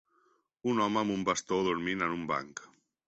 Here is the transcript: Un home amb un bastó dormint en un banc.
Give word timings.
Un 0.71 0.79
home 0.85 0.99
amb 1.03 1.15
un 1.17 1.25
bastó 1.27 1.59
dormint 1.69 2.03
en 2.07 2.17
un 2.17 2.25
banc. 2.33 2.65